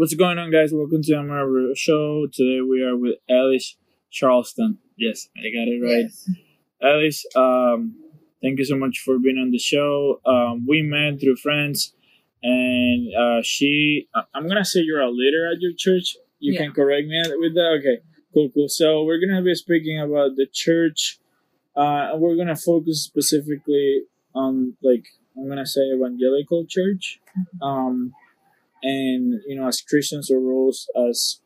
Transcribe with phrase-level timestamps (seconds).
[0.00, 0.72] What's going on, guys?
[0.72, 2.26] Welcome to our show.
[2.32, 3.76] Today we are with Elis
[4.10, 4.78] Charleston.
[4.96, 6.04] Yes, I got it right.
[6.08, 6.30] Yes.
[6.82, 7.96] Elis, um,
[8.42, 10.22] thank you so much for being on the show.
[10.24, 11.92] Um, we met through friends,
[12.42, 16.16] and uh, she, I'm gonna say you're a leader at your church.
[16.38, 16.60] You Yeah.
[16.60, 17.76] can correct me with that.
[17.80, 17.98] Okay,
[18.32, 18.70] cool, cool.
[18.70, 21.18] So we're gonna be speaking about the church,
[21.76, 25.04] uh, and we're gonna focus specifically on like
[25.36, 27.20] I'm gonna say evangelical church,
[27.60, 28.14] um,
[28.82, 31.40] and you know as Christians, our roles as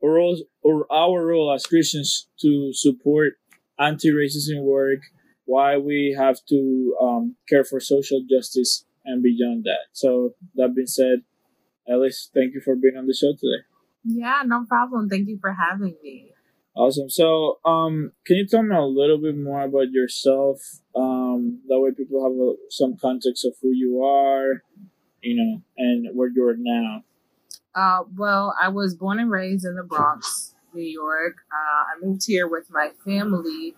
[0.00, 3.34] or roles or our role as Christians to support
[3.78, 5.00] anti-racism work,
[5.44, 9.86] why we have to um, care for social justice and beyond that.
[9.92, 11.22] So that being said,
[11.88, 13.64] Elis, thank you for being on the show today.
[14.04, 15.08] Yeah, no problem.
[15.08, 16.32] Thank you for having me.
[16.76, 17.10] Awesome.
[17.10, 20.60] So, um, can you tell me a little bit more about yourself?
[20.94, 24.62] Um, that way people have a, some context of who you are,
[25.28, 27.04] you know, and where you're now.
[27.74, 31.36] Uh, well, I was born and raised in the Bronx, New York.
[31.52, 33.74] Uh, I moved here with my family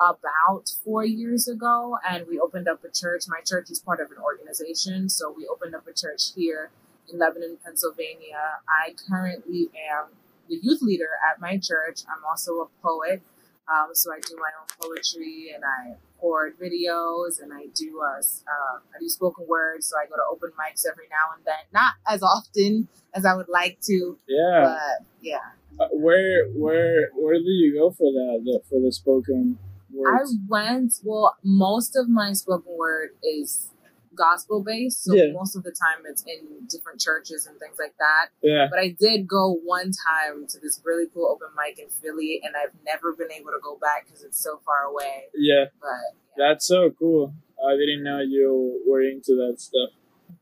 [0.00, 3.24] about four years ago, and we opened up a church.
[3.28, 6.70] My church is part of an organization, so we opened up a church here
[7.12, 8.60] in Lebanon, Pennsylvania.
[8.66, 10.06] I currently am
[10.48, 12.00] the youth leader at my church.
[12.08, 13.22] I'm also a poet,
[13.68, 18.18] um, so I do my own poetry and I record videos and I do uh,
[18.18, 19.82] uh, I do spoken word.
[19.82, 23.34] So I go to open mics every now and then, not as often as I
[23.34, 24.62] would like to, Yeah.
[24.62, 25.38] but yeah.
[25.78, 28.42] Uh, where where where do you go for that?
[28.44, 29.58] The, for the spoken
[29.92, 30.32] words?
[30.32, 33.70] I went, well, most of my spoken word is
[34.16, 35.04] gospel based.
[35.04, 35.32] So Yeah.
[35.32, 38.28] most of the time it's in different churches and things like that.
[38.42, 38.66] yeah.
[38.70, 42.54] But I did go one time to this really cool open mic in Philly and
[42.56, 45.24] I've never been able to go back because it's so far away.
[45.34, 45.66] Yeah.
[45.80, 45.88] But
[46.36, 46.48] yeah.
[46.48, 47.34] That's so cool.
[47.64, 49.90] I didn't know you were into that stuff.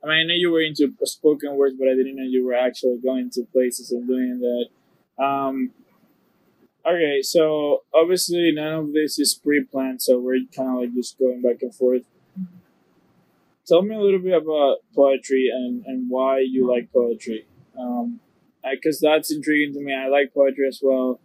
[0.02, 2.54] I mean, I knew you were into spoken words, but I didn't know you were
[2.54, 5.22] actually going to places and doing that.
[5.24, 5.70] Um,
[6.86, 11.42] okay, so obviously none of this is pre-planned, so we're kind of like just going
[11.42, 12.02] back and forth.
[13.66, 17.47] Tell me a little bit about poetry and, and why you like poetry.
[17.78, 18.20] Um,
[18.70, 19.94] because that's intriguing to me.
[19.94, 21.20] I like poetry as well,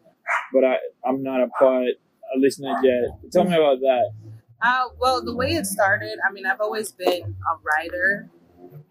[0.54, 2.00] but I, I'm not a poet,
[2.34, 3.04] at least not yet.
[3.32, 4.12] Tell me about that.
[4.62, 8.30] Uh, well, the way it started, I mean, I've always been a writer.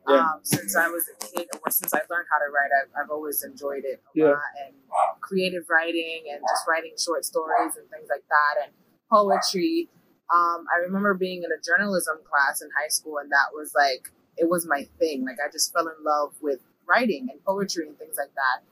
[0.09, 0.17] Yeah.
[0.21, 3.11] Um, since I was a kid, or since I learned how to write, I've, I've
[3.11, 4.25] always enjoyed it a Yeah.
[4.33, 4.41] lot.
[4.65, 4.75] And
[5.21, 8.73] creative writing and just writing short stories and things like that, and
[9.11, 9.89] poetry.
[10.31, 14.11] Um, I remember being in a journalism class in high school, and that was like,
[14.37, 15.25] it was my thing.
[15.25, 18.63] Like, I just fell in love with writing and poetry and things like that.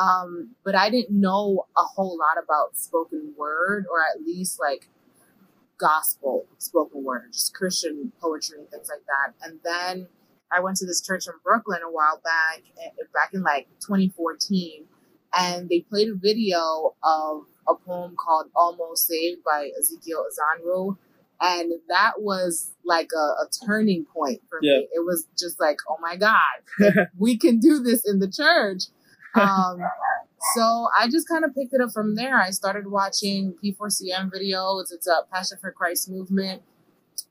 [0.00, 4.88] Um, but I didn't know a whole lot about spoken word, or at least like
[5.78, 9.34] gospel spoken word, just Christian poetry and things like that.
[9.46, 10.08] And then
[10.52, 14.84] I went to this church in Brooklyn a while back, eh, back in like 2014,
[15.36, 20.96] and they played a video of a poem called Almost Saved by Ezekiel Azonwu.
[21.40, 24.78] And that was like a, a turning point for Yeah.
[24.78, 24.88] me.
[24.92, 26.40] It was just like, oh my God,
[27.18, 28.84] we can do this in the church.
[29.34, 29.78] Um,
[30.54, 32.36] so I just kind of picked it up from there.
[32.40, 34.86] I started watching P4CM videos.
[34.92, 36.62] It's a Passion for Christ movement.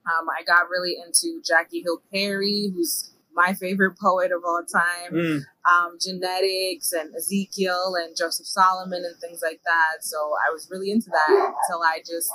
[0.06, 5.14] Um, I got really into Jackie Hill Perry, who's my favorite poet of all time.
[5.14, 5.40] Mm,
[5.70, 10.04] Um, Janette...ikz and Ezekiel and Joseph Solomon and things like that.
[10.04, 10.18] So
[10.48, 12.32] I was really into that until I just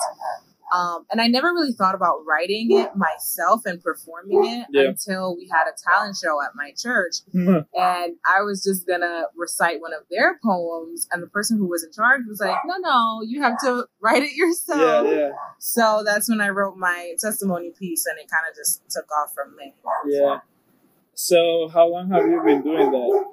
[0.72, 4.88] um, and I never really thought about writing it myself and performing it Yeah.
[4.88, 7.66] until we had a talent show at my church mm.
[7.74, 11.84] and I was just gonna recite one of their poems, and the person who was
[11.84, 16.02] in charge was like, "No, no, you have to write it yourself." yeah, yeah, So
[16.06, 19.54] that's when I wrote my testimony piece, and it kind of just took off from
[19.58, 19.74] there.
[20.06, 20.38] yeah.
[21.14, 23.24] So, how long have you been doing that?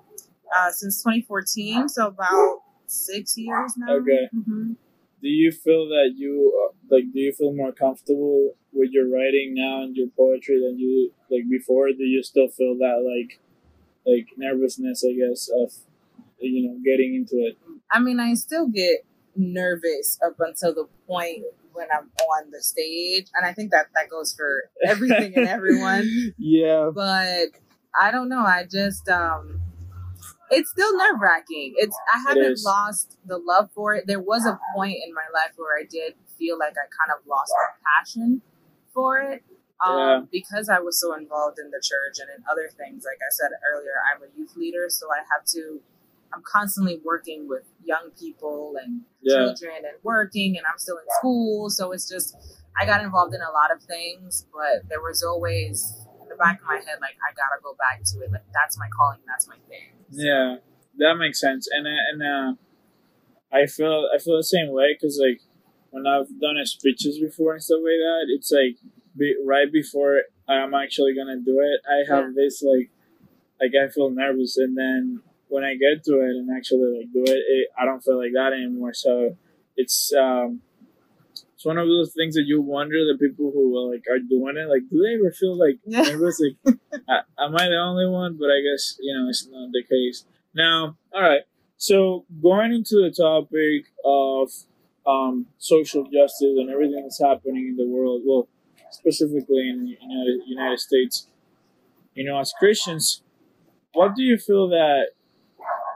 [0.55, 3.95] Uh, since 2014, so about six years now.
[3.95, 4.29] Okay.
[4.33, 4.73] hmm
[5.21, 7.05] Do you feel that you uh, like?
[7.13, 11.49] Do you feel more comfortable with your writing now and your poetry than you like
[11.49, 11.87] before?
[11.89, 13.39] Do you still feel that like,
[14.05, 15.03] like nervousness?
[15.03, 15.71] I guess of
[16.39, 17.57] you know getting into it.
[17.91, 19.05] I mean, I still get
[19.35, 21.43] nervous up until the point
[21.73, 26.33] when I'm on the stage, and I think that that goes for everything and everyone.
[26.37, 26.91] Yeah.
[26.93, 27.49] but
[27.99, 28.41] I don't know.
[28.45, 29.61] I just um
[30.51, 31.73] it's still nerve wracking.
[31.77, 32.63] It's I haven't is.
[32.65, 34.05] lost the love for it.
[34.07, 37.25] There was a point in my life where I did feel like I kind of
[37.27, 38.41] lost the passion
[38.93, 39.43] for it.
[39.85, 40.21] Um, Yeah.
[40.31, 43.05] because I was so involved in the church and in other things.
[43.05, 45.79] Like I said earlier, I'm a youth leader, so I have to
[46.31, 49.35] I'm constantly working with young people and Yeah.
[49.45, 51.69] children and working and I'm still in school.
[51.69, 52.35] So it's just
[52.79, 56.05] I got involved in a lot of things, but there was always
[56.39, 58.31] back of my head, like I gotta go back to it.
[58.31, 59.19] Like that's my calling.
[59.27, 59.93] That's my thing.
[60.09, 60.55] So, Yeah,
[60.97, 61.67] that makes sense.
[61.69, 62.51] And uh, and uh,
[63.51, 65.41] I feel I feel the same way because like
[65.91, 68.77] when I've done speeches before and stuff like that, it's like
[69.17, 72.89] be, right before I'm actually gonna do it, I have this like
[73.59, 77.23] like I feel nervous, and then when I get to it and actually like do
[77.23, 78.93] it, it I don't feel like that anymore.
[78.93, 79.35] So
[79.75, 80.61] it's um.
[81.59, 84.55] It's one of those things that you wonder the people who uh, like are doing
[84.55, 86.77] it like do they ever feel like nervous like
[87.09, 88.37] I, am I the only one?
[88.39, 90.23] But I guess you know it's not the case.
[90.55, 91.41] Now, all right.
[91.75, 94.51] So going into the topic of
[95.05, 98.47] um, social justice and everything that's happening in the world, well,
[98.91, 101.27] specifically in the United United States,
[102.13, 103.21] you know, as Christians,
[103.91, 105.07] what do you feel that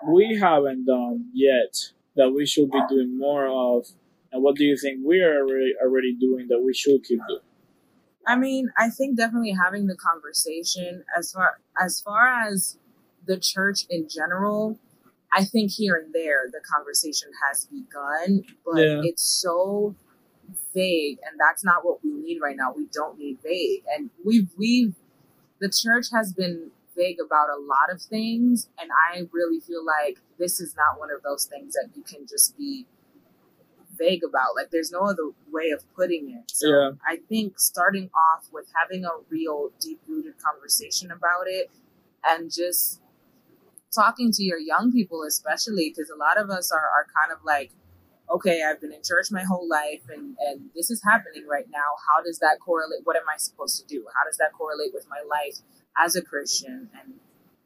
[0.10, 3.88] we haven't done yet that we should be doing more of,
[4.34, 7.42] and what do you think we are already already doing that we should keep doing?
[8.26, 12.78] I mean, I think definitely having the conversation as far as far as
[13.26, 14.80] the church in general.
[15.32, 19.02] I think here and there the conversation has begun, but Yeah.
[19.04, 19.96] it's so
[20.76, 22.74] vague, and that's not what we need right now.
[22.76, 24.96] We don't need vague, and we've we've
[25.60, 30.20] the church has been vague about a lot of things, and I really feel like
[30.38, 32.86] this is not one of those things that you can just be
[34.04, 34.56] vague about.
[34.56, 36.52] Like there's no other way of putting it.
[36.52, 36.92] So Yeah.
[37.08, 41.70] I think starting off with having a real deep rooted conversation about it
[42.24, 43.02] and just
[43.94, 47.38] talking to your young people especially because a lot of us are, are kind of
[47.46, 47.70] like
[48.28, 51.94] okay i've been in church my whole life and and this is happening right now
[52.10, 55.06] how does that correlate what am i supposed to do how does that correlate with
[55.12, 55.58] my life
[56.04, 57.14] as a christian and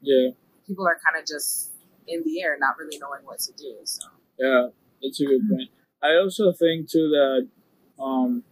[0.02, 0.32] Yeah,
[0.66, 1.72] people are kind of just
[2.06, 4.08] in the air not really knowing what to do so
[4.38, 4.68] yeah,
[5.02, 5.70] that's a good point.
[6.02, 7.48] I also think too that
[8.02, 8.44] um,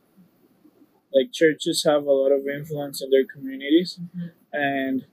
[1.14, 3.98] like churches have a lot of influence in their communities,
[4.52, 5.04] and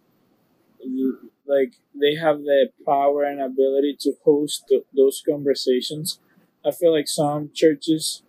[1.46, 6.20] like they have the power and ability to host th- those conversations.
[6.66, 8.24] I feel like some churches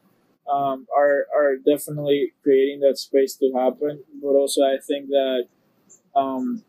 [0.50, 5.44] um, are are definitely creating that space to happen, but also I think that
[6.16, 6.64] um,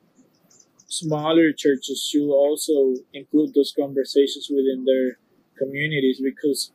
[0.87, 5.17] smaller churches should also include those conversations within their
[5.57, 6.71] communities because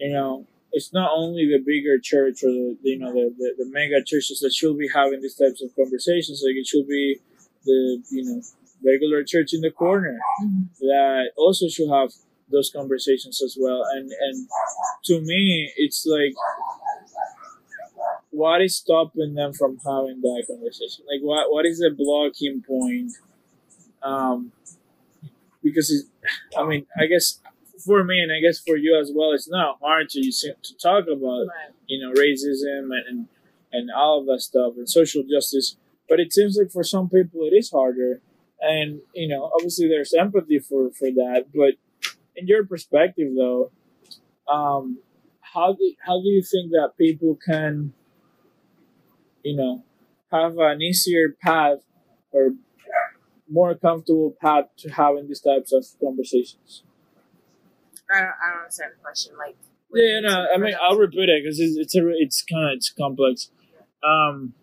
[0.00, 3.70] you know it's not only the bigger church or the you know the, the, the
[3.70, 6.42] mega churches that should be having these types of conversations.
[6.44, 7.18] Like it should be
[7.64, 8.42] the you know
[8.84, 10.18] regular church in the corner.
[10.80, 12.12] That also should have
[12.50, 13.82] those conversations as well.
[13.92, 14.48] And and
[15.06, 16.34] to me it's like
[18.30, 21.04] what is stopping them from having that conversation?
[21.10, 23.12] Like what what is the blocking point?
[24.02, 24.52] Um
[25.62, 26.08] because it's,
[26.58, 27.40] i mean i guess
[27.84, 31.04] for me and i guess for you as well it's not hard to to talk
[31.04, 31.72] about right.
[31.86, 33.28] you know racism and, and
[33.72, 35.76] and all of that stuff and social justice
[36.08, 38.20] but it seems like for some people it is harder
[38.60, 41.74] and you know obviously there's empathy for for that but
[42.36, 43.70] in your perspective though
[44.52, 44.98] um
[45.40, 47.92] how do how do you think that people can
[49.42, 49.82] you know
[50.30, 51.78] have an easier path
[52.32, 52.50] or
[53.48, 56.84] more comfortable path to having these types of conversations
[58.12, 59.56] I, don't, I don't understand the question like
[59.92, 62.90] yeah, no, I mean, I'll repeat it because it's it's a, it's kind of it's
[62.90, 63.50] complex.
[64.04, 64.54] Um,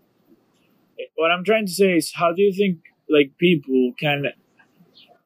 [1.16, 4.26] what I'm trying to say is, how do you think like people can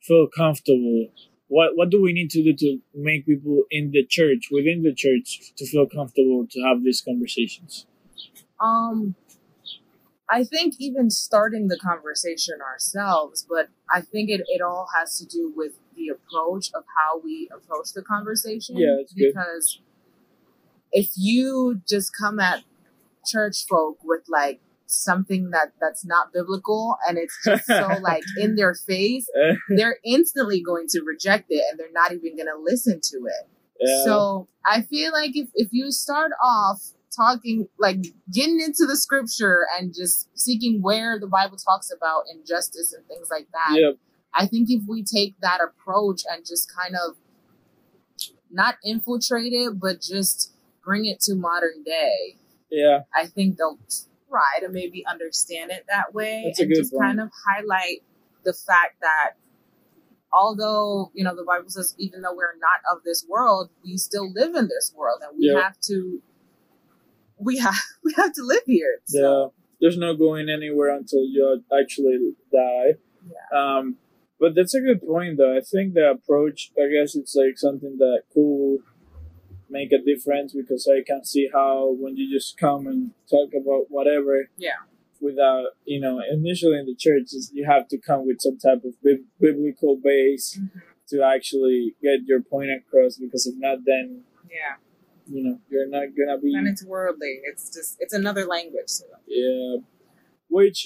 [0.01, 1.07] feel comfortable?
[1.47, 4.93] What what do we need to do to make people in the church, within the
[4.93, 7.85] church, to feel comfortable to have these conversations?
[8.59, 9.15] Um,
[10.29, 15.25] I think even starting the conversation ourselves, but I think it, it all has to
[15.25, 18.77] do with the approach of how we approach the conversation.
[18.77, 19.33] Yeah, that's good.
[19.33, 19.79] Because
[20.91, 22.63] if you just come at
[23.25, 28.55] church folk with like something that that's not biblical and it's just so like in
[28.55, 29.27] their face,
[29.69, 33.49] they're instantly going to reject it and they're not even going to listen to it.
[33.79, 34.03] Yeah.
[34.03, 36.81] So I feel like if, if you start off
[37.15, 37.97] talking, like
[38.31, 43.29] getting into the scripture and just seeking where the Bible talks about injustice and things
[43.31, 43.91] like that, yeah,
[44.33, 47.17] I think if we take that approach and just kind of
[48.49, 52.37] not infiltrate it, but just bring it to modern day,
[52.69, 53.79] yeah, I think they'll
[54.29, 57.03] try to maybe understand it that way That's a and just point.
[57.03, 58.03] kind of highlight
[58.43, 59.31] the fact that
[60.33, 64.31] although you know the bible says even though we're not of this world we still
[64.31, 65.61] live in this world and we Yeah.
[65.61, 66.21] have to
[67.37, 69.47] we have we have to live here so yeah.
[69.81, 72.97] There's no going anywhere until you actually die.
[73.51, 73.97] Um,
[74.41, 75.55] but that's a good point, though.
[75.55, 78.79] I think the approach, I guess it's like something that could
[79.69, 83.83] make a difference because I can see how when you just come and talk about
[83.89, 84.79] whatever, Yeah.
[85.21, 88.81] without you know initially in the church is you have to come with some type
[88.89, 90.79] of bib- biblical base Mm-hmm.
[91.11, 94.05] to actually get your point across because if not then
[94.59, 94.75] Yeah.
[95.33, 97.33] you know you're not gonna be And it's worldly.
[97.49, 99.19] It's just it's another language them.
[99.27, 99.75] yeah
[100.57, 100.79] which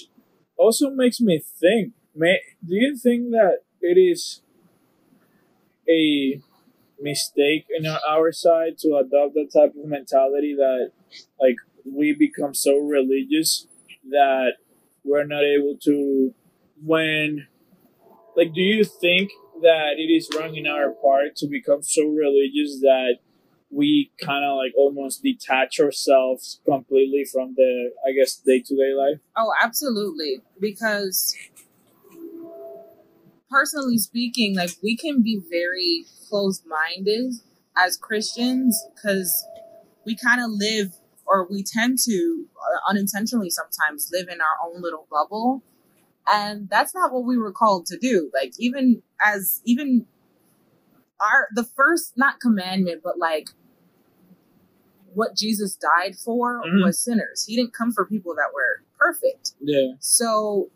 [0.64, 4.42] also makes me think may do you think that it is
[5.88, 6.40] a
[7.00, 10.92] mistake in our- our side to adopt that type of mentality that
[11.40, 13.66] like we become so religious
[14.10, 14.54] that
[15.04, 16.34] we're not able to
[16.82, 17.46] when
[18.36, 19.30] like do you think
[19.62, 23.16] that it is wrong in our part to become so religious that
[23.70, 29.52] we kind of like almost detach ourselves completely from the i guess day-to-day life Oh,
[29.62, 30.40] absolutely.
[30.58, 31.36] Because
[33.50, 37.34] personally speaking, like we can be very closed minded
[37.76, 39.46] as Christians because
[40.04, 40.94] we kind of live
[41.26, 45.62] or we tend to uh, unintentionally sometimes live in our own little bubble.
[46.28, 48.30] And that's not what we were called to do.
[48.34, 50.06] Like even as even
[51.20, 53.48] our the first not commandment, but like
[55.14, 56.84] what Jesus died for Mhm.
[56.84, 57.44] was sinners.
[57.46, 59.52] He didn't come for people that were perfect.
[59.60, 60.70] yeah So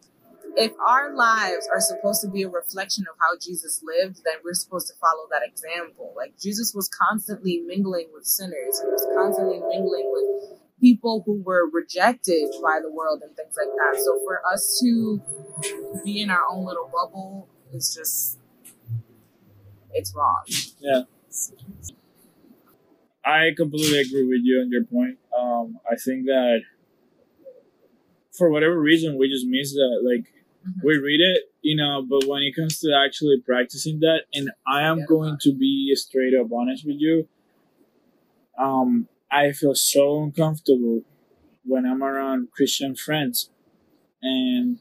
[0.56, 4.54] if our lives are supposed to be a reflection of how Jesus lived, then we're
[4.54, 6.12] supposed to follow that example.
[6.16, 8.80] Like Jesus was constantly mingling with sinners.
[8.80, 13.68] He was constantly mingling with people who were rejected by the world and things like
[13.68, 14.00] that.
[14.02, 15.20] So for us to
[16.04, 18.38] be in our own little bubble is just
[19.92, 20.44] it's wrong.
[20.78, 21.02] Yeah.
[23.24, 25.18] I completely agree with you on your point.
[25.36, 26.62] Um, I think that
[28.32, 30.00] for whatever reason, we just miss that.
[30.02, 30.32] Like,
[30.66, 30.82] Mhm.
[30.84, 34.82] we read it, you know, but when it comes to actually practicing that, and I
[34.82, 37.28] am Forget going to be straight up honest with you,
[38.58, 41.02] um, I feel so uncomfortable
[41.64, 43.50] when I'm around Christian friends,
[44.22, 44.78] and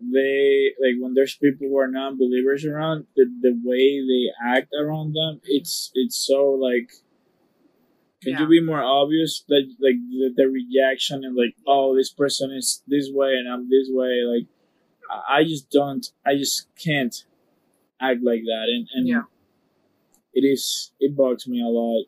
[0.00, 5.14] they like when there's people who are non-believers around the, the way they act around
[5.14, 6.90] them it's it's so like
[8.22, 8.40] can Yeah.
[8.42, 12.82] you be more obvious that like the, the reaction and like oh this person is
[12.86, 14.46] this way and i'm this way like
[15.28, 17.24] i, just don't i just can't
[18.00, 19.22] act like that and and Yeah.
[20.34, 22.04] it is it bugs me a lot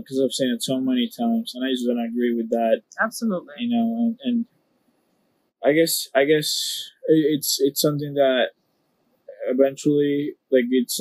[0.00, 3.54] because i've seen it so many times and i just don't agree with that Absolutely.
[3.58, 4.46] you know and, and
[5.64, 8.48] i guess i guess it's it's something that
[9.48, 11.00] eventually like it's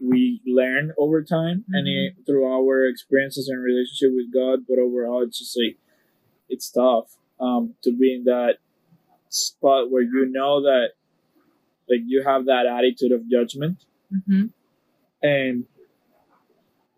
[0.00, 5.22] we learn over time and it, through our experiences and relationship with god but overall
[5.22, 5.76] it's just like
[6.48, 8.54] it's tough um to be in that
[9.32, 10.88] spot where you know that
[11.88, 13.78] like you have that attitude of judgment
[14.26, 14.46] hmm
[15.22, 15.64] and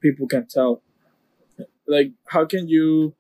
[0.01, 0.83] people can tell.
[1.87, 3.15] Like, how can you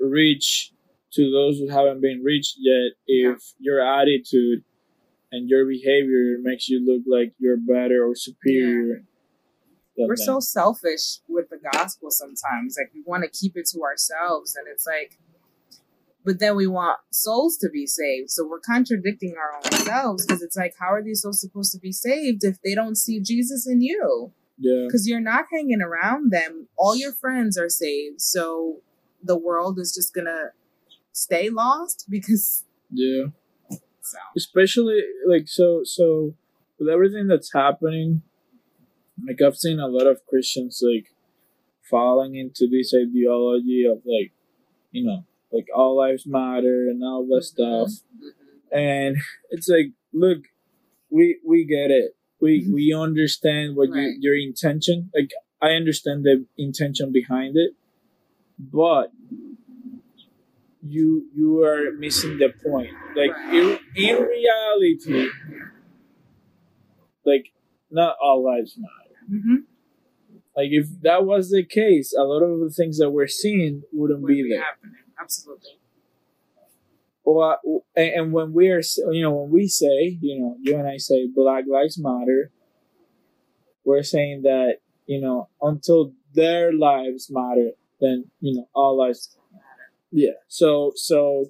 [0.00, 0.72] reach
[1.12, 4.64] to those who haven't been reached yet if your attitude
[5.32, 9.02] and your behavior makes you look like you're better or superior?
[9.96, 10.24] than We're them?
[10.24, 12.76] so selfish with the gospel sometimes.
[12.78, 15.18] Like we want to keep it to ourselves and it's like
[16.28, 18.28] but then we want souls to be saved.
[18.28, 21.78] So we're contradicting our own selves because it's like how are these souls supposed to
[21.78, 24.30] be saved if they don't see Jesus in you?
[24.58, 26.68] yeah, Because you're not hanging around them.
[26.76, 28.20] All your friends are saved.
[28.20, 28.82] So
[29.22, 30.50] the world is just gonna
[31.12, 33.28] stay lost because yeah.
[34.02, 36.34] so Especially like so so
[36.78, 38.20] with everything that's happening,
[39.26, 41.06] like I've seen a lot of Christians like
[41.90, 44.32] falling into this ideology of like,
[44.92, 47.88] you know, like all lives matter and all that stuff.
[47.88, 48.32] Mhm.
[48.70, 49.16] and
[49.50, 50.40] it's like look
[51.10, 52.72] we we get it we Mhm.
[52.74, 54.12] we understand what Right.
[54.12, 57.72] you, your intention like i understand the intention behind it
[58.58, 59.10] but
[60.82, 65.28] you you are missing the point like in, in reality
[67.24, 67.52] like
[67.90, 69.64] not all lives matter Mhm.
[70.56, 74.20] like if that was the case a lot of the things that we're seeing wouldn't
[74.22, 74.94] Would be be there happening.
[75.20, 75.78] Absolutely.
[77.24, 77.60] Well,
[77.94, 80.96] and and when we are, you know, when we say, you know, you and I
[80.96, 82.50] say Black Lives Matter,
[83.84, 87.70] we're saying that, you know, until their lives matter,
[88.00, 89.64] then, you know, all lives matter.
[90.10, 90.38] Yeah.
[90.48, 91.46] So, so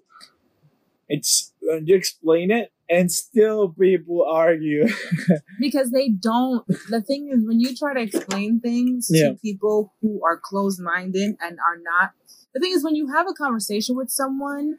[1.09, 4.87] it's, when you explain it, and still people argue.
[5.61, 9.31] because they don't the thing is when you try to explain things Yeah.
[9.31, 12.13] to people who are closed-minded and are not
[12.55, 14.79] the thing is when you have a conversation with someone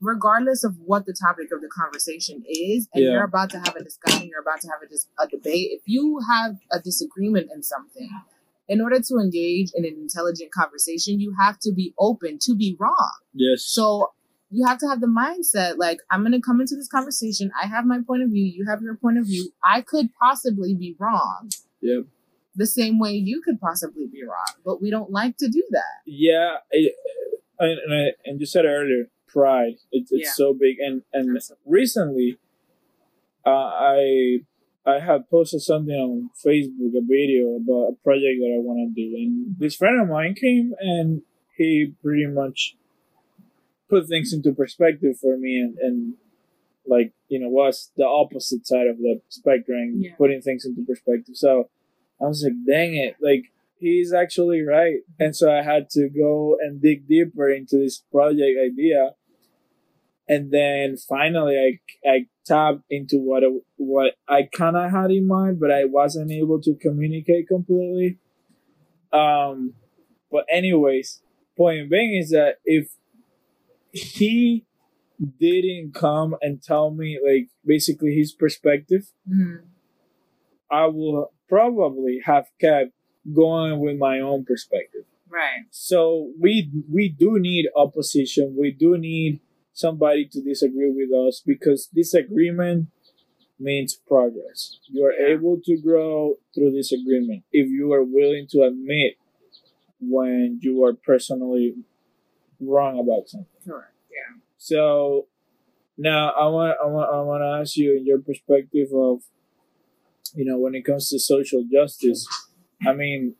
[0.00, 3.12] regardless of what the topic of the conversation is and Yeah.
[3.12, 5.82] you're about to have a discussion you're about to have a, dis- a debate if
[5.86, 8.10] you have a disagreement in something
[8.68, 12.76] in order to engage in an intelligent conversation you have to be open to be
[12.78, 13.62] wrong yes.
[13.64, 14.12] so
[14.50, 17.50] you have to have the mindset like I'm going to come into this conversation.
[17.60, 18.44] I have my point of view.
[18.44, 19.50] You have your point of view.
[19.64, 21.50] I could possibly be wrong.
[21.80, 22.04] Yep.
[22.56, 26.02] The same way you could possibly be wrong, but we don't like to do that.
[26.06, 26.88] Yeah, I,
[27.60, 29.74] and and, I, and you said earlier, pride.
[29.92, 30.32] It's it's Yeah.
[30.32, 31.64] so big, and and Absolutely.
[31.66, 32.38] recently,
[33.44, 34.38] uh, I
[34.86, 38.94] I had posted something on Facebook, a video about a project that I want to
[38.94, 41.22] do, and this friend of mine came and
[41.56, 42.76] he pretty much
[43.88, 46.14] put things into perspective for me, and and
[46.86, 50.14] like you know was the opposite side of the spectrum, Yeah.
[50.16, 51.36] putting things into perspective.
[51.36, 51.70] So
[52.20, 53.46] I was like, dang it, like
[53.78, 54.98] he's actually right.
[55.18, 59.10] And so I had to go and dig deeper into this project idea.
[60.28, 65.26] And then finally I, I tapped into what, I- what I kind of had in
[65.26, 68.18] mind, but I wasn't able to communicate completely.
[69.12, 69.74] Um,
[70.30, 71.22] but anyways,
[71.56, 72.88] point being is that if
[73.92, 74.64] he
[75.38, 79.62] didn't come and tell me like basically his perspective, Mhm.
[80.70, 82.92] I will probably have kept
[83.32, 85.04] going with my own perspective.
[85.28, 85.64] Right.
[85.70, 88.56] So we we do need opposition.
[88.58, 89.40] We do need
[89.72, 92.88] somebody to disagree with us because disagreement
[93.58, 94.78] means progress.
[94.88, 95.34] You are Yeah.
[95.34, 99.14] able to grow through disagreement if you are willing to admit
[100.00, 101.74] when you are personally
[102.60, 103.60] wrong about something.
[103.66, 103.94] Correct.
[104.10, 104.38] Yeah.
[104.58, 105.26] So
[105.96, 109.22] now I want I want I want to ask you in your perspective of
[110.34, 112.26] you know when it comes to social justice.
[112.86, 113.34] I mean,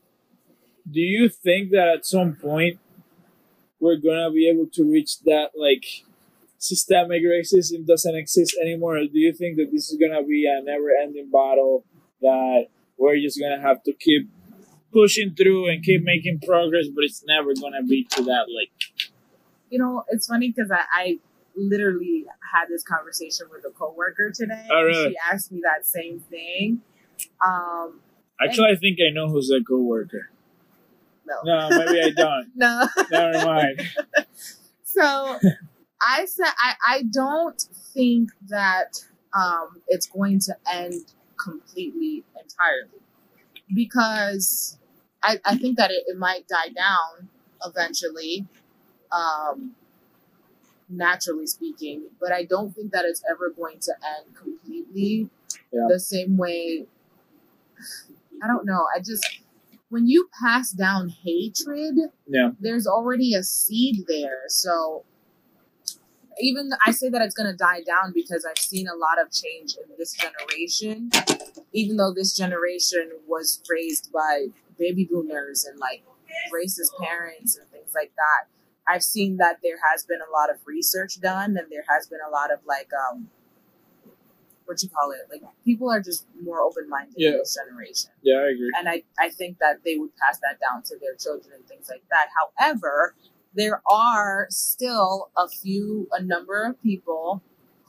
[0.89, 2.79] do you think that at some point
[3.79, 5.85] we're gonna be able to reach that like
[6.57, 8.97] systemic racism doesn't exist anymore?
[8.97, 11.85] Or do you think that this is gonna be a never-ending battle
[12.21, 14.29] that we're just gonna have to keep
[14.91, 18.71] pushing through and keep making progress, but it's never gonna be to that like
[19.69, 21.19] You know, it's funny because I, I
[21.55, 24.67] literally had this conversation with a coworker today.
[24.71, 25.09] Oh, and really?
[25.09, 26.81] She asked me that same thing.
[27.45, 27.99] Um,
[28.41, 30.29] Actually, I think I know who's that coworker.
[31.25, 31.35] no.
[31.43, 32.51] No, maybe I don't.
[32.55, 32.87] No.
[33.11, 33.81] Never mind.
[34.83, 35.37] So
[36.01, 37.61] I said I, I don't
[37.93, 43.01] think that um, it's going to end completely entirely
[43.73, 44.77] because
[45.21, 47.27] I, I think that it, it might die down
[47.65, 48.45] eventually,
[49.11, 49.71] um,
[50.87, 55.29] naturally speaking, but I don't think that it's ever going to end completely
[55.73, 55.87] Yeah.
[55.89, 56.85] the same way.
[58.43, 58.85] I don't know.
[58.95, 59.41] I just,
[59.89, 61.95] when you pass down hatred,
[62.27, 62.51] Yeah.
[62.59, 64.43] there's already a seed there.
[64.47, 65.03] So
[66.39, 69.31] even I say that it's going to die down because I've seen a lot of
[69.31, 71.09] change in this generation.
[71.73, 76.03] Even though this generation was raised by baby boomers and like
[76.53, 78.49] racist parents and things like that,
[78.87, 82.19] I've seen that there has been a lot of research done and there has been
[82.27, 83.29] a lot of like um
[84.65, 87.31] what you call it like people are just more open minded Yeah.
[87.31, 88.71] in this generation Yeah, I agree.
[88.77, 91.87] and I, I think that they would pass that down to their children and things
[91.89, 92.27] like that.
[92.57, 93.15] However,
[93.53, 97.41] there are still a few, a number of people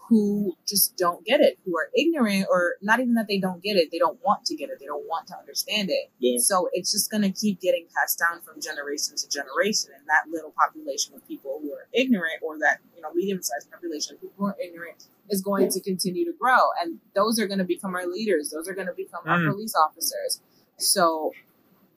[0.09, 3.75] who just don't get it, who are ignorant, or not even that they don't get
[3.77, 6.11] it, they don't want to get it, they don't want to understand it.
[6.21, 6.39] Yeah.
[6.39, 9.91] So it's just going to keep getting passed down from generation to generation.
[9.99, 13.69] And that little population of people who are ignorant, or that, you know, medium sized
[13.69, 16.59] population of people who are ignorant, is going to continue to grow.
[16.83, 19.51] And those are going to become our leaders, those are going to become our Mm.
[19.53, 20.41] police officers.
[20.79, 21.33] So,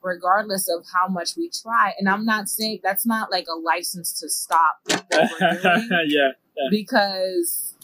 [0.02, 4.20] regardless of how much we try, and I'm not saying that's not like a license
[4.22, 6.30] to stop what we're doing, yeah.
[6.70, 7.76] because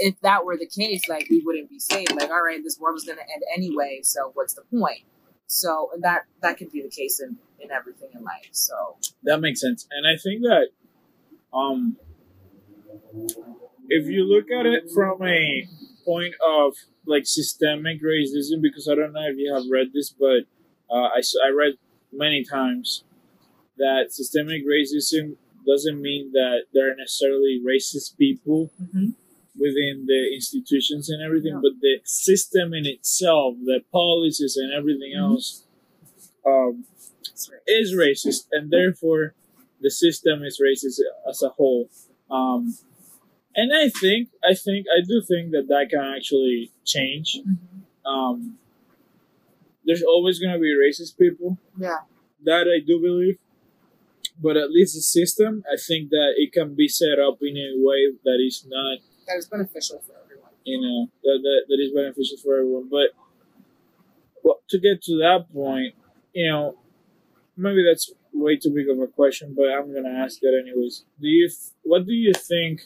[0.00, 2.12] if that were the case, like we wouldn't be saved.
[2.12, 5.00] Like, all right, this world is going to end anyway, so what's the point?
[5.46, 8.48] So, and that that could be the case in in everything in life.
[8.52, 9.86] So, That makes sense.
[9.90, 10.68] And I think that
[11.52, 11.96] um
[13.88, 15.68] if you look at it from a
[16.04, 16.74] point of
[17.06, 20.42] like systemic racism, because I don't know if you have read this, but
[20.90, 21.74] uh, I, I read
[22.12, 23.04] many times
[23.78, 28.70] that systemic racism doesn't mean that there are necessarily racist people
[29.58, 31.60] within the institutions and everything, Yeah.
[31.62, 35.18] but the system in itself, the policies and everything Mhm.
[35.20, 35.64] else,
[36.46, 36.84] um,
[37.66, 39.34] is racist, and therefore
[39.80, 41.90] the system is racist as a whole.
[42.30, 42.74] Um,
[43.54, 47.40] and I think, I think, I do think that that can actually change.
[47.46, 47.56] Mhm.
[48.08, 48.58] Um,
[49.84, 51.58] there's always going to be racist people.
[51.78, 51.98] Yeah.
[52.44, 53.38] That I do believe.
[54.40, 57.70] But at least the system, I think that it can be set up in a
[57.78, 60.50] way that is not That is beneficial for everyone.
[60.64, 63.10] you know that, that, that is beneficial for everyone but
[64.44, 65.94] well, to get to that point
[66.32, 66.76] you know
[67.56, 71.04] maybe that's way too big of a question, but I'm gonna ask it anyways.
[71.20, 71.50] Do you
[71.82, 72.80] what do you think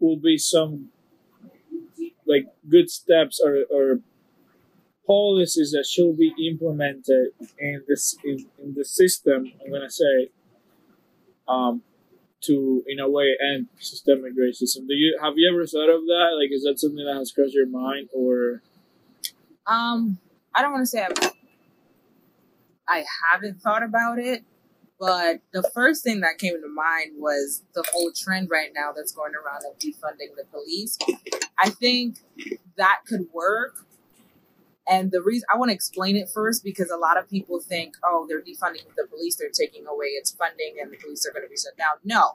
[0.00, 0.88] will be some
[2.26, 4.00] like good steps or, or
[5.06, 9.52] policies that should be implemented in this in, in the system?
[9.64, 10.30] I'm gonna say,
[11.48, 11.82] um,
[12.42, 14.86] to in a way end systemic racism.
[14.88, 16.38] Do you have you ever thought of that?
[16.40, 18.62] Like, is that something that has crossed your mind, or
[19.66, 20.18] Um,
[20.54, 21.32] I don't want to say I've,
[22.88, 24.42] I haven't thought about it,
[25.00, 29.12] but the first thing that came to mind was the whole trend right now that's
[29.12, 30.98] going around of defunding the police.
[31.58, 32.18] I think
[32.76, 33.86] that could work.
[34.86, 37.94] And the reason I want to explain it first because a lot of people think,
[38.04, 41.44] oh, they're defunding the police, they're taking away its funding, and the police are going
[41.44, 41.96] to be shut down.
[42.04, 42.32] No,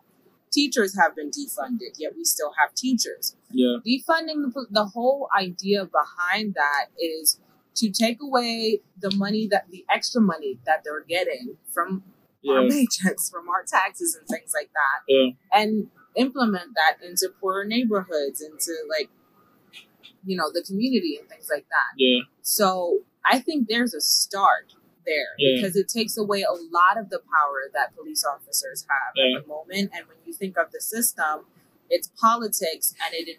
[0.51, 5.85] teachers have been defunded, yet we still have teachers yeah, defunding the, the whole idea
[5.85, 7.39] behind that is
[7.75, 12.03] to take away the money that the extra money that they're getting from
[12.49, 17.29] our yeah, paychecks from our taxes and things like that yeah, and implement that into
[17.39, 19.09] poorer neighborhoods into like
[20.25, 24.73] you know the community and things like that yeah, so i think there's a start
[25.05, 25.57] there Yeah.
[25.61, 29.37] because it takes away a lot of the power that police officers have Yeah.
[29.37, 29.91] at the moment.
[29.93, 31.45] And when you think of the system,
[31.91, 33.37] it's politics, and it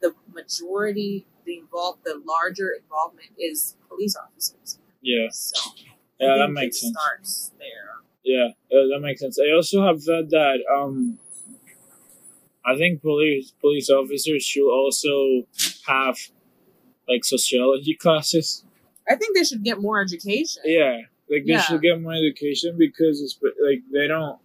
[0.00, 4.78] the majority, the involved, the larger involvement is police officers.
[5.02, 5.28] yeah.
[5.30, 5.70] So
[6.18, 6.94] Yeah, that makes sense.
[6.98, 7.96] Starts there.
[8.30, 9.38] Yeah, uh, that makes sense.
[9.40, 11.18] I also have read that um,
[12.64, 15.46] I think police police officers should also
[15.86, 16.16] have
[17.08, 18.64] like sociology classes.
[19.08, 20.62] I think they should get more education.
[20.64, 21.60] Yeah, like they Yeah.
[21.60, 24.38] should get more education because it's like they don't.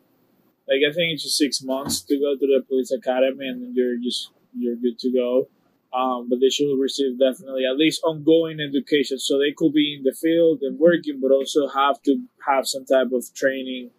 [0.67, 3.73] Like I think it's just six months to go to the police academy and then
[3.75, 5.47] you're just you're good to go.
[5.95, 10.03] Um, but they should receive definitely at least ongoing education, so they could be in
[10.03, 12.13] the field and working, but also have to
[12.45, 13.91] have some type of training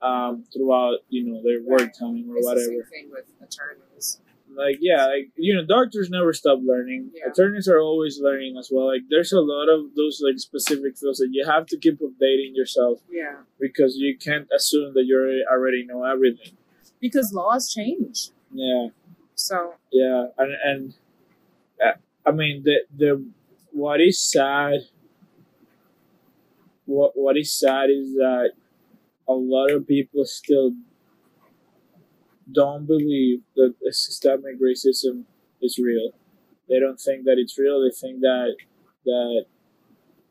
[0.00, 2.64] um, throughout you know their work time or It's the whatever.
[2.66, 4.20] same thing with attorneys.
[4.56, 7.10] Like yeah, like you know, doctors never stop learning.
[7.14, 7.30] Yeah.
[7.30, 8.86] Attorneys are always learning as well.
[8.86, 12.52] Like there's a lot of those like specific fields that you have to keep updating
[12.54, 15.16] yourself Yeah, because you can't assume that you
[15.50, 16.52] already- know everything.
[17.00, 18.30] because laws change.
[18.52, 18.88] Yeah,
[19.34, 20.94] So yeah, and and
[22.26, 23.24] I mean the the
[23.72, 24.80] what is sad.
[26.86, 28.50] What what is sad is that
[29.28, 30.72] a lot of people still
[32.52, 35.24] don't believe that the systemic racism
[35.62, 36.10] is real.
[36.68, 37.82] They don't think that it's real.
[37.82, 38.56] They think that
[39.04, 39.44] that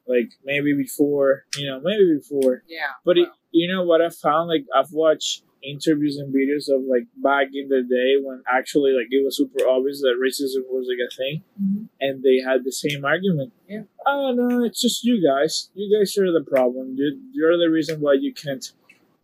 [0.08, 4.50] like maybe before, you know, maybe before yeah, but it, you know what I found?
[4.50, 9.08] Like I've watched interviews and videos of like back in the day when actually like
[9.10, 11.88] it was super obvious that racism was like a thing, mhm.
[12.02, 13.54] and they had the same argument.
[13.68, 13.84] Yeah.
[14.06, 15.70] Oh no, it's just you guys.
[15.74, 16.96] You guys are the problem.
[16.98, 18.66] You're, you're the reason why you can't.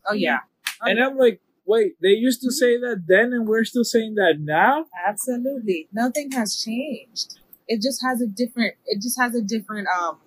[0.08, 0.40] oh yeah,
[0.82, 4.16] Oh, And I'm like, wait, they used to say that then, and we're still saying
[4.16, 4.86] that now.
[5.08, 5.88] Absolutely.
[5.92, 7.40] Nothing has changed.
[7.68, 10.18] It just has a different it just has a different um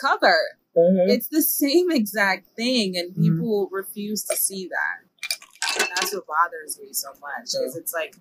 [0.00, 0.36] cover.
[0.76, 1.04] Uh-huh.
[1.12, 3.22] It's the same exact thing and Mhm.
[3.22, 5.80] people refuse to see that.
[5.80, 8.16] And that's what bothers me so much because it's like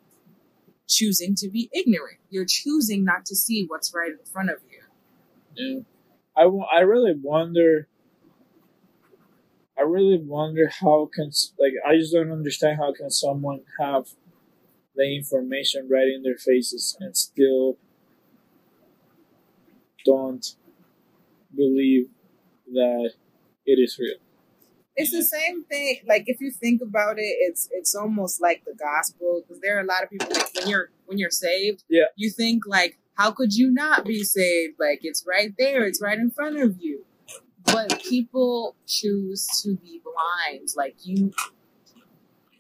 [0.88, 2.18] choosing to be ignorant.
[2.30, 4.82] You're choosing not to see what's right in front of you.
[5.56, 5.80] Yeah.
[6.36, 6.44] I,
[6.78, 7.88] I really wonder.
[9.78, 14.10] I really wonder how can like I just don't understand how can someone have
[14.96, 17.78] the information right in their faces and still
[20.06, 20.56] don't
[21.56, 22.10] believe
[22.73, 23.13] that
[23.65, 24.15] it is real.
[24.95, 26.01] It's the same thing.
[26.08, 29.82] Like if you think about it, it's it's almost like the gospel because there are
[29.82, 32.05] a lot of people like when you're when you're saved, Yeah.
[32.17, 34.75] you think like, how could you not be saved?
[34.79, 37.05] Like it's right there, it's right in front of you.
[37.63, 40.69] But people choose to be blind.
[40.75, 41.32] Like you,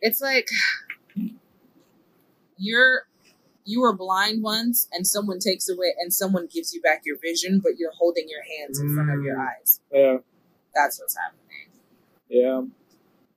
[0.01, 0.47] it's like
[2.57, 3.03] you're
[3.69, 7.59] you were blind once, and someone takes away, and someone gives you back your vision,
[7.63, 9.47] but you're holding your hands in front of your Mm.
[9.47, 9.79] eyes.
[9.91, 10.17] Yeah,
[10.73, 11.69] That's what's happening.
[12.29, 12.61] yeah.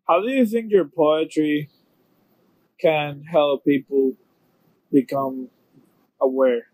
[0.08, 1.70] How do you think your poetry
[2.80, 4.16] can help people
[4.90, 5.50] become
[6.20, 6.66] aware?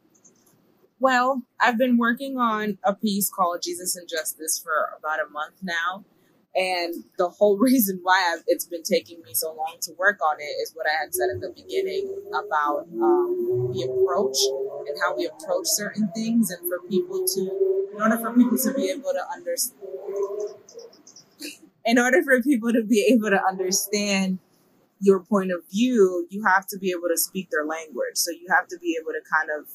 [1.01, 5.55] Well, I've been working on a piece called Jesus and Justice for about a month
[5.63, 6.05] now.
[6.59, 10.41] And the whole reason why I've, it's been taking me so long to work on
[10.41, 14.37] it is what I had said at the beginning about um, the approach
[14.89, 17.41] and how we approach certain things, and for people to,
[17.95, 19.79] in order for people to be able to understand,
[21.85, 24.41] in order for people to be able to understand
[25.01, 28.17] your point of view, you have to be able to speak their language.
[28.17, 29.69] So you have to be able to kind of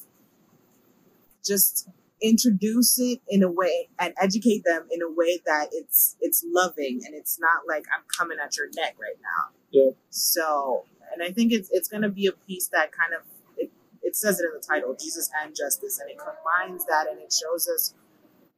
[1.42, 1.88] just
[2.22, 7.00] introduce it in a way and educate them in a way that it's it's loving
[7.04, 9.54] and it's not like I'm coming at your neck right now.
[9.70, 9.90] Yeah.
[10.10, 13.22] So, and I think it's it's going to be a piece that kind of
[13.56, 13.70] it,
[14.02, 17.32] it says it in the title, Jesus and Justice, and it combines that and it
[17.32, 17.94] shows us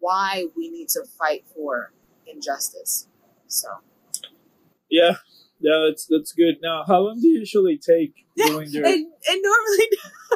[0.01, 1.93] why we need to fight for
[2.27, 3.09] injustice.
[3.49, 3.69] So,
[4.91, 5.17] Yeah,
[5.61, 6.57] yeah, that's that's good.
[6.63, 8.85] Now, how long do you usually take doing your?
[8.87, 9.89] it, it normally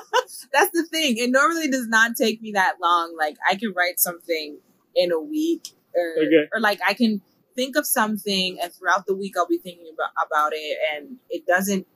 [0.52, 1.16] that's the thing.
[1.18, 3.16] It normally does not take me that long.
[3.18, 4.58] Like I can write something
[4.94, 6.48] in a week, or Okay.
[6.52, 7.20] or like I can
[7.54, 11.46] think of something, and throughout the week I'll be thinking about about it, and it
[11.46, 11.86] doesn't.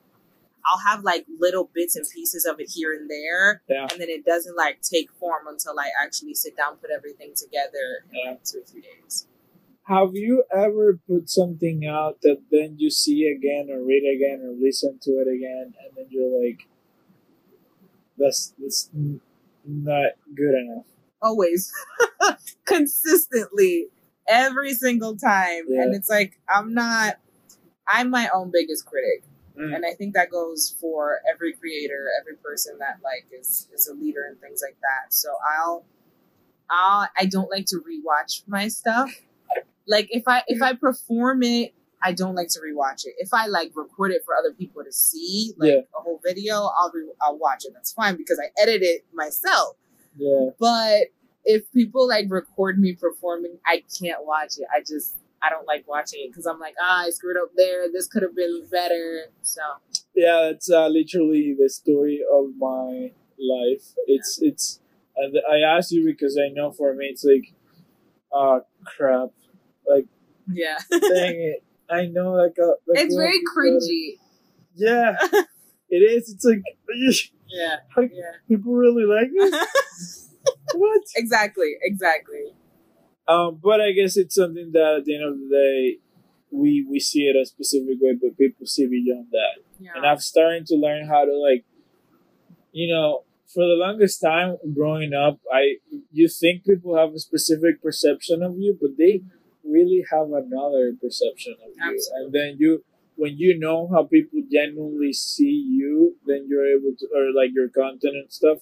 [0.66, 3.86] I'll have like little bits and pieces of it here and there, Yeah.
[3.90, 8.04] and then it doesn't like take form until I actually sit down, put everything together
[8.10, 8.30] in Yeah.
[8.30, 9.26] like two or three days.
[9.86, 14.52] Have you ever put something out that then you see again or read again or
[14.58, 16.66] listen to it again, and then you're like,
[18.16, 18.90] "That's that's
[19.64, 20.86] not good enough."
[21.22, 21.72] always
[22.66, 23.86] consistently
[24.28, 25.82] every single time Yeah.
[25.82, 27.14] and it's like i'm not
[27.88, 29.22] i'm my own biggest critic
[29.56, 29.74] Mm.
[29.76, 33.94] and i think that goes for every creator every person that like is is a
[33.94, 35.84] leader and things like that so i'll
[36.68, 39.10] i'll i don't like to rewatch my stuff
[39.86, 43.46] like if i if i perform it i don't like to rewatch it if i
[43.46, 45.80] like record it for other people to see like Yeah.
[45.98, 49.76] a whole video i'll re- i'll watch it that's fine because i edit it myself
[50.16, 51.08] Yeah, but
[51.44, 54.64] if people like record me performing, I can't watch it.
[54.74, 57.90] I just I don't like watching it because I'm like, ah, I screwed up there.
[57.92, 59.24] This could have been better.
[59.42, 59.60] So
[60.16, 63.92] yeah, it's uh, literally the story of my life.
[64.06, 64.80] It's it's,
[65.16, 67.52] and I asked you because I know for me it's like,
[68.32, 69.30] ah, crap,
[69.88, 70.06] like
[70.52, 71.00] yeah, dang
[71.40, 71.64] it.
[71.90, 72.74] I know like a.
[72.86, 74.18] Like it's very cringy.
[74.74, 75.16] Yeah,
[75.88, 76.30] it is.
[76.30, 76.62] It's like
[77.48, 80.30] Yeah, how yeah, people really like this.
[80.74, 81.02] what?
[81.14, 82.52] exactly, exactly.
[83.28, 85.98] Um, but I guess it's something that at the end of the day,
[86.50, 89.62] we we see it a specific way, but people see beyond that.
[89.78, 89.92] yeah.
[89.94, 91.64] And I'm starting to learn how to like,
[92.72, 95.76] you know, for the longest time growing up, I
[96.10, 99.22] you think people have a specific perception of you, but they
[99.64, 101.82] really have another perception of you.
[101.82, 102.24] Absolutely.
[102.24, 102.84] And then you,
[103.16, 107.68] when you know how people genuinely see you, then you're able to, or like your
[107.68, 108.58] content and stuff,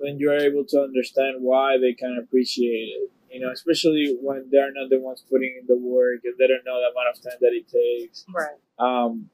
[0.00, 3.10] then you're able to understand why they can appreciate it.
[3.30, 6.64] You know, especially when they're not the ones putting in the work and they don't
[6.64, 8.24] know the amount of time that it takes.
[8.32, 8.56] right.
[8.78, 9.28] Um,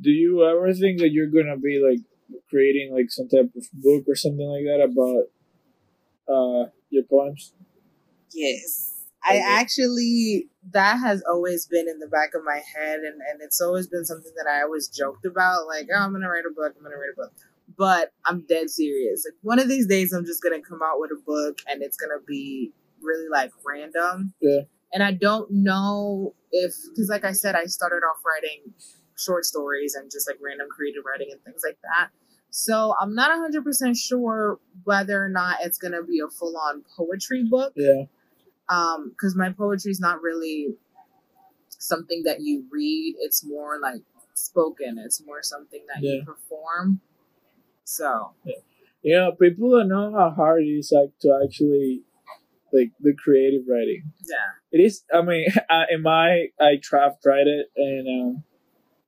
[0.00, 2.00] do you ever think that you're gonna be like
[2.50, 5.24] creating like some type of book or something like that about
[6.28, 7.54] uh your poems?
[8.32, 8.95] Yes.
[9.26, 13.60] I actually that has always been in the back of my head and, and it's
[13.60, 16.74] always been something that I always joked about, like, oh I'm gonna write a book,
[16.76, 17.32] I'm gonna write a book.
[17.76, 19.26] But I'm dead serious.
[19.26, 21.96] Like one of these days I'm just gonna come out with a book and it's
[21.96, 24.34] gonna be really like random.
[24.40, 24.60] Yeah.
[24.92, 28.72] And I don't know if because like I said, I started off writing
[29.16, 32.10] short stories and just like random creative writing and things like that.
[32.50, 36.84] So I'm not 100% sure whether or not it's going to be a full on
[36.96, 38.04] poetry book Yeah,
[38.68, 40.74] um because my poetry is not really
[41.68, 44.02] something that you read it's more like
[44.34, 46.14] spoken it's more something that Yeah.
[46.14, 47.00] you perform
[47.84, 48.32] so
[49.02, 52.02] you know, people don't know how hard it is like to actually
[52.72, 54.12] like the creative writing.
[54.24, 55.04] yeah It is.
[55.14, 58.44] I mean, I, in my I draft tried it, and um,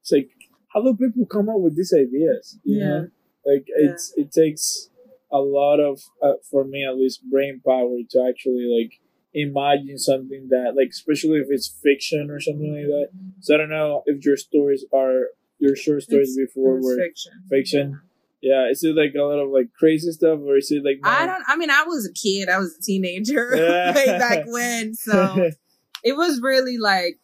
[0.01, 0.31] it's like
[0.73, 2.59] how do people come up with these ideas?
[2.63, 2.87] You Yeah.
[2.89, 3.09] know?
[3.45, 3.91] like Yeah.
[3.91, 4.89] it's it takes
[5.33, 8.93] a lot of uh, for me at least brain power to actually like
[9.35, 13.09] imagine something that like especially if it's fiction or something like that.
[13.41, 15.27] So I don't know if your stories are
[15.59, 18.01] your short stories It's- before were fiction fiction.
[18.41, 18.69] yeah.
[18.71, 21.43] Is it like a lot of like crazy stuff or is it like i don't
[21.49, 23.95] i mean i was a kid i was a teenager Yeah.
[23.95, 25.51] way back when so
[26.05, 27.19] it was really like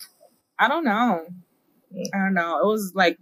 [0.58, 1.24] i don't know
[1.92, 2.04] Yeah.
[2.14, 3.18] i don't know it was like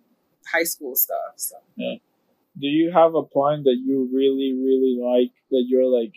[0.50, 5.64] high school stuff so do you have a poem that you really really like that
[5.68, 6.14] you're like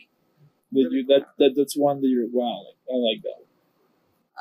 [0.72, 3.42] that you that, that that's one that you're wow like I like that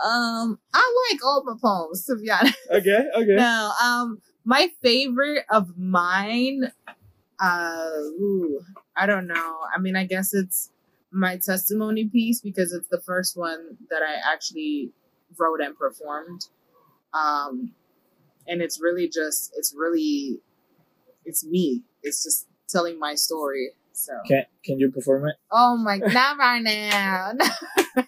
[0.05, 5.45] um i like all my poems to be honest okay okay No, um, my favorite
[5.49, 6.71] of mine,
[7.39, 8.61] uh, ooh,
[8.95, 9.57] I don't know.
[9.75, 10.69] I mean, I guess it's
[11.11, 14.91] my testimony piece because it's the first one that I actually
[15.39, 16.41] wrote and performed.
[17.13, 17.71] Um,
[18.47, 20.39] and it's really just, it's really,
[21.25, 21.81] it's me.
[22.03, 23.71] It's just telling my story.
[23.95, 27.31] So, can can you perform it oh my, not right now.
[27.38, 27.51] Not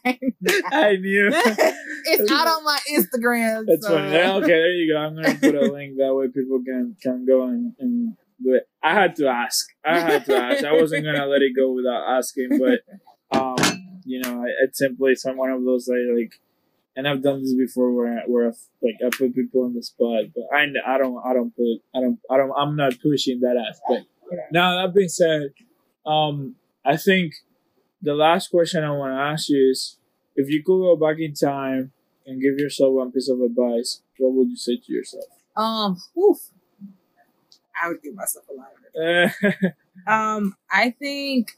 [0.06, 0.54] right now.
[0.72, 3.66] I knew it's out on my Instagram.
[3.68, 3.96] that's so.
[3.96, 7.26] funny okay there you go I'm gonna put a link that way people can can
[7.26, 11.06] go and, and do it I had to ask I had to ask I wasn't
[11.06, 12.82] gonna let it go without asking but
[13.32, 13.58] Um,
[14.06, 16.34] you know, I, at simply I'm one of those like, like
[16.96, 20.26] and I've done this before where where I've, like I put people on the spot,
[20.34, 23.58] but I I don't I don't put I don't I don't I'm not pushing that
[23.58, 24.08] aspect.
[24.52, 25.50] Now that being said,
[26.08, 27.34] um, I think
[28.02, 29.98] the last question I want to ask you is,
[30.36, 31.92] if you could go back in time
[32.26, 35.26] and give yourself one piece of advice, what would you say to yourself?
[35.56, 36.38] Um, oof.
[37.82, 39.74] I would give myself a lot of it.
[40.08, 41.52] um, I think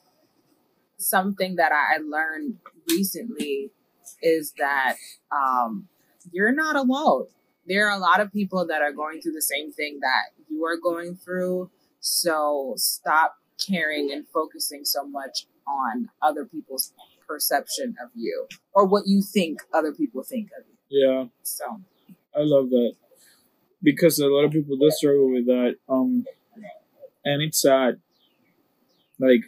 [0.98, 2.58] something that I learned
[2.90, 3.72] recently
[4.22, 4.96] is that
[5.32, 5.88] um,
[6.32, 7.28] you're not alone.
[7.68, 10.66] There are a lot of people that are going through the same thing that you
[10.66, 11.70] are going through.
[12.00, 16.94] So stop caring and focusing so much on other people's
[17.28, 20.76] perception of you or what you think other people think of you.
[20.90, 21.26] Yeah.
[21.44, 21.66] So
[22.36, 22.94] I love that
[23.84, 25.76] because a lot of people do struggle with that.
[25.88, 26.26] Um,
[27.24, 28.00] and it's sad.
[29.20, 29.42] Like,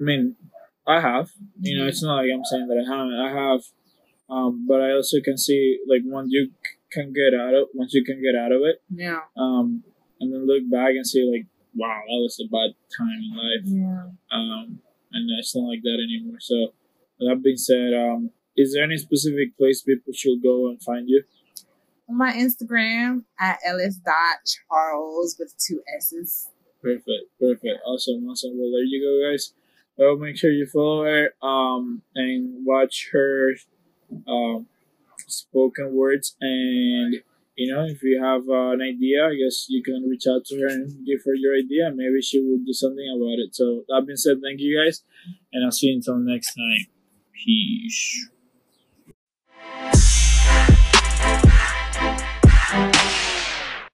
[0.00, 0.36] I mean,
[0.86, 1.30] I have.
[1.60, 3.20] You know, it's not like I'm saying that I haven't.
[3.20, 3.60] I have.
[4.30, 6.50] Um, but I also can see like once you
[6.90, 8.82] can get out of once you can get out of it.
[8.90, 9.20] Yeah.
[9.36, 9.84] Um,
[10.20, 11.46] and then look back and see like,
[11.78, 13.64] wow, that was a bad time in life.
[13.64, 14.36] Yeah.
[14.36, 14.80] Um,
[15.12, 16.40] and it's not like that anymore.
[16.40, 16.72] So
[17.20, 21.24] that being said, um, is there any specific place people should go and find you?
[22.08, 24.38] On my Instagram at Ellis dot
[24.68, 26.48] Charles with two S's.
[26.82, 28.52] Perfect, perfect, awesome, awesome.
[28.54, 29.52] Well, there you go, guys.
[29.96, 33.54] Well, make sure you follow her um, and watch her
[34.28, 34.66] um,
[35.26, 37.16] spoken words and
[37.58, 40.60] you know, if you have uh, an idea, I guess you can reach out to
[40.60, 41.90] her and give her your idea.
[41.92, 43.54] Maybe she will do something about it.
[43.54, 45.02] So that being said, thank you guys,
[45.52, 46.86] and I'll see you until next time.
[47.34, 48.30] Peace.